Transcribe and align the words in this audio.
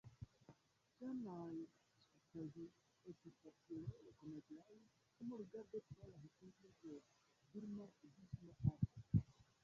Ŝan-aj 0.99 1.49
skulptaĵoj 1.97 2.63
estas 3.11 3.35
facile 3.43 3.99
rekoneblaj 4.05 4.77
dum 5.19 5.35
rigardo 5.41 5.81
tra 5.91 6.07
la 6.13 6.17
historio 6.23 6.71
de 6.95 7.51
Birma 7.51 7.87
budhisma 8.01 8.55
arto. 8.73 9.21